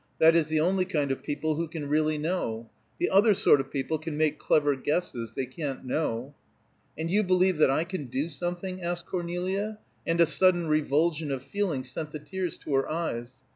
[0.17, 2.71] "That is the only kind of people who can really know.
[2.97, 6.33] The other sort of people can make clever guesses; they can't know."
[6.97, 9.77] "And you believe that I can do something?" asked Cornelia,
[10.07, 13.43] and a sudden revulsion of feeling sent the tears to her eyes.